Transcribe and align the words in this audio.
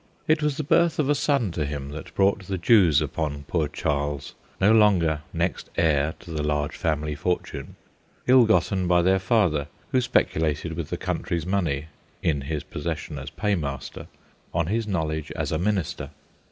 It 0.27 0.41
was 0.41 0.57
the 0.57 0.63
birth 0.63 0.97
of 0.97 1.09
a 1.09 1.13
son 1.13 1.51
to 1.51 1.63
him 1.63 1.89
that 1.89 2.15
brought 2.15 2.47
the 2.47 2.57
Jews 2.57 3.03
upon 3.03 3.43
poor 3.43 3.67
Charles, 3.67 4.33
no 4.59 4.71
longer 4.71 5.21
next 5.31 5.69
heir 5.77 6.15
to 6.21 6.31
the 6.31 6.41
large 6.41 6.75
family 6.75 7.13
fortune, 7.13 7.75
ill 8.25 8.45
gotten 8.45 8.87
by 8.87 9.03
their 9.03 9.19
father, 9.19 9.67
who 9.91 10.01
speculated 10.01 10.73
with 10.73 10.89
the 10.89 10.97
country's 10.97 11.45
money 11.45 11.85
(in 12.23 12.41
his 12.41 12.63
possession 12.63 13.19
as 13.19 13.29
paymaster) 13.29 14.07
on 14.55 14.65
his 14.65 14.87
knowledge 14.87 15.31
as 15.35 15.51
a 15.51 15.59
minister. 15.59 16.09